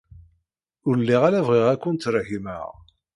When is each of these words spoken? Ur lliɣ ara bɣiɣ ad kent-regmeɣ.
Ur 0.87 0.95
lliɣ 1.01 1.21
ara 1.27 1.47
bɣiɣ 1.47 1.67
ad 1.73 1.79
kent-regmeɣ. 1.81 2.67